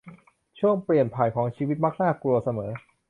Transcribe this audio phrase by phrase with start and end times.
[0.59, 2.71] ช่วงเปลี่ยนผ่านของชีวิตมักน่ากลัวเสมอ